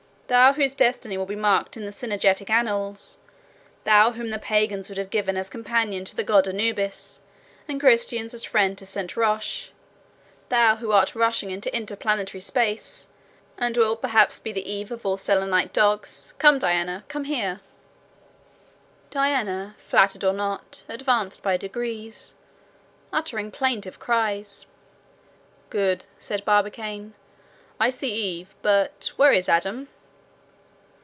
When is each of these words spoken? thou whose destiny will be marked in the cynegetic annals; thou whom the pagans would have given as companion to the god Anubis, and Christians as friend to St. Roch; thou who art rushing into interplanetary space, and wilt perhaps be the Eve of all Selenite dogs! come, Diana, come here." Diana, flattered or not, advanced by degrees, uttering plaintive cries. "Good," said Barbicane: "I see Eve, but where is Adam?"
thou 0.31 0.53
whose 0.53 0.73
destiny 0.75 1.17
will 1.17 1.25
be 1.25 1.35
marked 1.35 1.75
in 1.75 1.83
the 1.83 1.91
cynegetic 1.91 2.49
annals; 2.49 3.17
thou 3.83 4.11
whom 4.11 4.29
the 4.29 4.39
pagans 4.39 4.87
would 4.87 4.97
have 4.97 5.09
given 5.09 5.35
as 5.35 5.49
companion 5.49 6.05
to 6.05 6.15
the 6.15 6.23
god 6.23 6.47
Anubis, 6.47 7.19
and 7.67 7.81
Christians 7.81 8.33
as 8.33 8.45
friend 8.45 8.77
to 8.77 8.85
St. 8.85 9.17
Roch; 9.17 9.71
thou 10.47 10.77
who 10.77 10.93
art 10.93 11.15
rushing 11.15 11.51
into 11.51 11.75
interplanetary 11.75 12.39
space, 12.39 13.09
and 13.57 13.75
wilt 13.75 14.01
perhaps 14.01 14.39
be 14.39 14.53
the 14.53 14.65
Eve 14.65 14.89
of 14.89 15.05
all 15.05 15.17
Selenite 15.17 15.73
dogs! 15.73 16.33
come, 16.39 16.57
Diana, 16.59 17.03
come 17.09 17.25
here." 17.25 17.59
Diana, 19.09 19.75
flattered 19.79 20.23
or 20.23 20.31
not, 20.31 20.83
advanced 20.87 21.43
by 21.43 21.57
degrees, 21.57 22.35
uttering 23.11 23.51
plaintive 23.51 23.99
cries. 23.99 24.65
"Good," 25.69 26.05
said 26.19 26.45
Barbicane: 26.45 27.15
"I 27.81 27.89
see 27.89 28.13
Eve, 28.13 28.55
but 28.61 29.11
where 29.17 29.33
is 29.33 29.49
Adam?" 29.49 29.89